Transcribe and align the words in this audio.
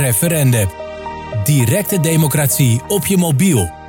Referende. 0.00 0.68
Directe 1.44 2.00
democratie 2.00 2.80
op 2.88 3.06
je 3.06 3.16
mobiel. 3.16 3.79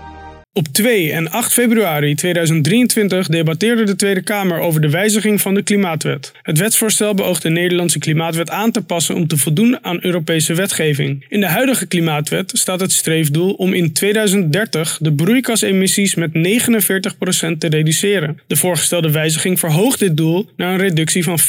Op 0.53 0.67
2 0.67 1.11
en 1.11 1.29
8 1.29 1.53
februari 1.53 2.15
2023 2.15 3.27
debatteerde 3.27 3.83
de 3.83 3.95
Tweede 3.95 4.21
Kamer 4.21 4.59
over 4.59 4.81
de 4.81 4.89
wijziging 4.89 5.41
van 5.41 5.53
de 5.53 5.61
Klimaatwet. 5.61 6.31
Het 6.41 6.57
wetsvoorstel 6.57 7.13
beoogt 7.13 7.41
de 7.41 7.49
Nederlandse 7.49 7.99
Klimaatwet 7.99 8.49
aan 8.49 8.71
te 8.71 8.81
passen 8.81 9.15
om 9.15 9.27
te 9.27 9.37
voldoen 9.37 9.77
aan 9.81 9.97
Europese 10.01 10.53
wetgeving. 10.53 11.25
In 11.29 11.39
de 11.39 11.45
huidige 11.45 11.85
Klimaatwet 11.85 12.51
staat 12.53 12.79
het 12.79 12.91
streefdoel 12.91 13.53
om 13.53 13.73
in 13.73 13.93
2030 13.93 14.97
de 15.01 15.13
broeikasemissies 15.13 16.15
met 16.15 16.31
49% 16.33 17.57
te 17.57 17.67
reduceren. 17.67 18.39
De 18.47 18.55
voorgestelde 18.55 19.11
wijziging 19.11 19.59
verhoogt 19.59 19.99
dit 19.99 20.17
doel 20.17 20.49
naar 20.55 20.73
een 20.73 20.79
reductie 20.79 21.23
van 21.23 21.39
55% 21.39 21.43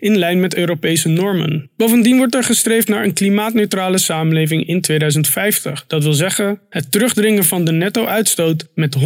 in 0.00 0.18
lijn 0.18 0.40
met 0.40 0.54
Europese 0.54 1.08
normen. 1.08 1.70
Bovendien 1.76 2.16
wordt 2.16 2.34
er 2.34 2.44
gestreefd 2.44 2.88
naar 2.88 3.04
een 3.04 3.12
klimaatneutrale 3.12 3.98
samenleving 3.98 4.66
in 4.66 4.80
2050. 4.80 5.84
Dat 5.86 6.02
wil 6.02 6.12
zeggen, 6.12 6.58
het 6.70 6.90
terugdringen 6.90 7.50
van 7.52 7.64
de 7.64 7.72
netto-uitstoot 7.72 8.68
met 8.74 8.96
100%, 8.96 9.00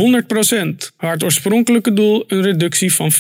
waar 0.98 1.12
het 1.12 1.24
oorspronkelijke 1.24 1.92
doel 1.92 2.24
een 2.26 2.42
reductie 2.42 2.92
van 2.92 3.12
95% 3.12 3.16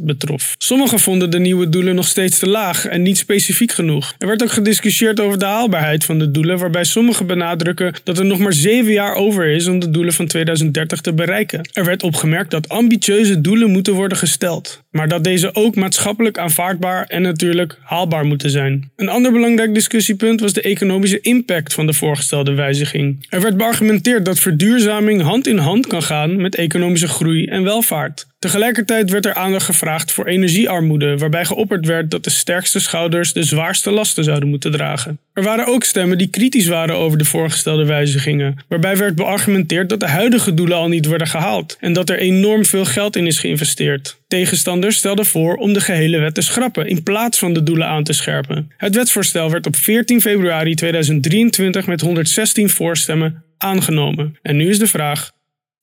betrof. 0.00 0.54
Sommigen 0.58 0.98
vonden 0.98 1.30
de 1.30 1.38
nieuwe 1.38 1.68
doelen 1.68 1.94
nog 1.94 2.06
steeds 2.06 2.38
te 2.38 2.48
laag 2.48 2.86
en 2.86 3.02
niet 3.02 3.18
specifiek 3.18 3.72
genoeg. 3.72 4.14
Er 4.18 4.26
werd 4.26 4.42
ook 4.42 4.50
gediscussieerd 4.50 5.20
over 5.20 5.38
de 5.38 5.44
haalbaarheid 5.44 6.04
van 6.04 6.18
de 6.18 6.30
doelen, 6.30 6.58
waarbij 6.58 6.84
sommigen 6.84 7.26
benadrukken 7.26 7.94
dat 8.02 8.18
er 8.18 8.24
nog 8.24 8.38
maar 8.38 8.52
7 8.52 8.92
jaar 8.92 9.14
over 9.14 9.46
is 9.46 9.66
om 9.66 9.78
de 9.78 9.90
doelen 9.90 10.12
van 10.12 10.26
2030 10.26 11.00
te 11.00 11.12
bereiken. 11.12 11.68
Er 11.72 11.84
werd 11.84 12.02
opgemerkt 12.02 12.50
dat 12.50 12.68
ambitieuze 12.68 13.40
doelen 13.40 13.70
moeten 13.70 13.94
worden 13.94 14.18
gesteld, 14.18 14.82
maar 14.90 15.08
dat 15.08 15.24
deze 15.24 15.54
ook 15.54 15.74
maatschappelijk 15.74 16.38
aanvaardbaar 16.38 17.04
en 17.06 17.22
natuurlijk 17.22 17.78
haalbaar 17.82 18.24
moeten 18.24 18.50
zijn. 18.50 18.90
Een 18.96 19.08
ander 19.08 19.32
belangrijk 19.32 19.74
discussiepunt 19.74 20.40
was 20.40 20.52
de 20.52 20.62
economische 20.62 21.20
impact 21.20 21.74
van 21.74 21.86
de 21.86 21.92
voorgestelde 21.92 22.54
wijziging. 22.54 23.26
Er 23.28 23.40
werd 23.40 23.56
beargumenteerd 23.56 23.92
dat 24.02 24.38
verduurzaming 24.38 25.22
hand 25.22 25.46
in 25.46 25.58
hand 25.58 25.86
kan 25.86 26.02
gaan 26.02 26.36
met 26.36 26.54
economische 26.54 27.08
groei 27.08 27.46
en 27.46 27.62
welvaart. 27.62 28.26
Tegelijkertijd 28.38 29.10
werd 29.10 29.26
er 29.26 29.34
aandacht 29.34 29.64
gevraagd 29.64 30.12
voor 30.12 30.26
energiearmoede, 30.26 31.16
waarbij 31.16 31.44
geopperd 31.44 31.86
werd 31.86 32.10
dat 32.10 32.24
de 32.24 32.30
sterkste 32.30 32.80
schouders 32.80 33.32
de 33.32 33.42
zwaarste 33.42 33.90
lasten 33.90 34.24
zouden 34.24 34.48
moeten 34.48 34.72
dragen. 34.72 35.18
Er 35.32 35.42
waren 35.42 35.66
ook 35.66 35.84
stemmen 35.84 36.18
die 36.18 36.26
kritisch 36.26 36.66
waren 36.66 36.96
over 36.96 37.18
de 37.18 37.24
voorgestelde 37.24 37.84
wijzigingen, 37.84 38.56
waarbij 38.68 38.96
werd 38.96 39.14
beargumenteerd 39.14 39.88
dat 39.88 40.00
de 40.00 40.08
huidige 40.08 40.54
doelen 40.54 40.76
al 40.76 40.88
niet 40.88 41.06
worden 41.06 41.26
gehaald 41.26 41.76
en 41.80 41.92
dat 41.92 42.10
er 42.10 42.18
enorm 42.18 42.64
veel 42.64 42.84
geld 42.84 43.16
in 43.16 43.26
is 43.26 43.38
geïnvesteerd. 43.38 44.18
Tegenstanders 44.28 44.96
stelden 44.96 45.26
voor 45.26 45.54
om 45.54 45.72
de 45.72 45.80
gehele 45.80 46.18
wet 46.18 46.34
te 46.34 46.42
schrappen 46.42 46.88
in 46.88 47.02
plaats 47.02 47.38
van 47.38 47.54
de 47.54 47.62
doelen 47.62 47.86
aan 47.86 48.04
te 48.04 48.12
scherpen. 48.12 48.70
Het 48.76 48.94
wetsvoorstel 48.94 49.50
werd 49.50 49.66
op 49.66 49.76
14 49.76 50.20
februari 50.20 50.74
2023 50.74 51.86
met 51.86 52.00
116 52.00 52.68
voorstemmen 52.68 53.44
aangenomen. 53.64 54.38
En 54.42 54.56
nu 54.56 54.68
is 54.68 54.78
de 54.78 54.86
vraag: 54.86 55.32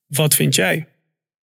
wat 0.08 0.36
vind 0.36 0.56
jij? 0.56 0.88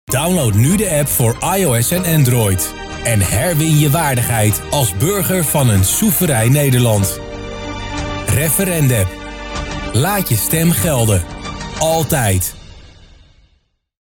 Download 0.04 0.54
nu 0.54 0.76
de 0.76 0.90
app 0.90 1.08
voor 1.08 1.36
iOS 1.56 1.90
en 1.90 2.04
Android. 2.04 2.74
En 3.04 3.20
herwin 3.20 3.78
je 3.78 3.90
waardigheid 3.90 4.62
als 4.70 4.96
burger 4.96 5.44
van 5.44 5.68
een 5.68 5.84
soeverein 5.84 6.52
Nederland. 6.52 7.20
Referendum. 8.26 9.06
Laat 9.92 10.28
je 10.28 10.36
stem 10.36 10.70
gelden. 10.70 11.22
Altijd. 11.78 12.63